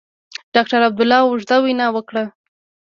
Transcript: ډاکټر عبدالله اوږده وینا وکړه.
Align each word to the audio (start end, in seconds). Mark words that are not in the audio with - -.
ډاکټر 0.53 0.79
عبدالله 0.87 1.19
اوږده 1.25 1.57
وینا 1.63 1.87
وکړه. 1.95 2.23